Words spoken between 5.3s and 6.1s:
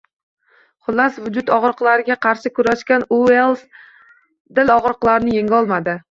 yengolmadi